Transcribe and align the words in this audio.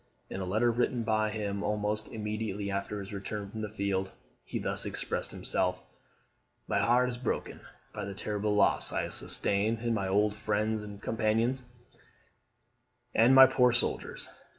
In 0.31 0.41
a 0.41 0.45
letter 0.45 0.71
written 0.71 1.03
by 1.03 1.29
him 1.29 1.61
almost 1.61 2.07
immediately 2.07 2.71
after 2.71 2.99
his 3.01 3.13
return 3.13 3.51
from 3.51 3.61
the 3.61 3.69
field, 3.69 4.11
he 4.43 4.57
thus 4.57 4.83
expressed 4.83 5.29
himself: 5.29 5.83
"My 6.67 6.79
heart 6.79 7.07
is 7.07 7.19
broken 7.19 7.59
by 7.93 8.05
the 8.05 8.15
terrible 8.15 8.55
loss 8.55 8.91
I 8.91 9.03
have 9.03 9.13
sustained 9.13 9.77
in 9.83 9.93
my 9.93 10.07
old 10.07 10.33
friends 10.33 10.81
and 10.81 10.99
companions, 10.99 11.61
and 13.13 13.35
my 13.35 13.45
poor 13.45 13.71
soldiers. 13.71 14.27